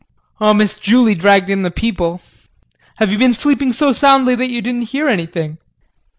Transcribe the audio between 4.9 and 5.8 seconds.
anything?